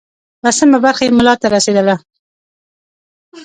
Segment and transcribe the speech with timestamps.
[0.45, 1.95] لسمه برخه یې ملا ته رسېدله.